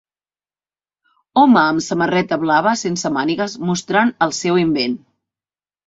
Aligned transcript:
Home 1.41 1.61
amb 1.65 1.85
samarreta 1.89 2.41
blava 2.47 2.75
sense 2.83 3.13
mànigues 3.21 3.57
mostrant 3.71 4.15
el 4.29 4.39
seu 4.43 4.63
invent. 4.67 5.03